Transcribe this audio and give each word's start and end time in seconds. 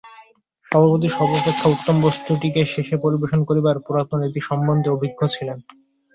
সভাপতি 0.71 1.07
সর্বাপেক্ষা 1.09 1.67
উত্তম 1.69 1.95
বস্তুটিকে 2.01 2.61
শেষে 2.73 2.95
পরিবেশন 3.03 3.41
করিবার 3.49 3.75
পুরাতন 3.85 4.19
রীতি 4.21 4.41
সম্বন্ধে 4.49 4.89
অভিজ্ঞ 4.91 5.21
ছিলেন। 5.35 5.57